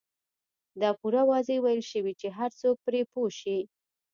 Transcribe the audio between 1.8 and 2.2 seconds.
شوي